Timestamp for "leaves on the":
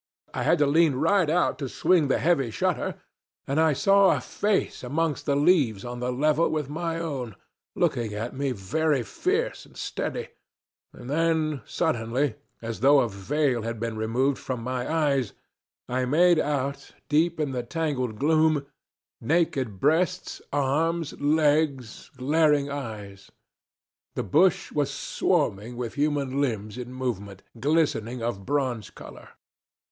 5.35-6.11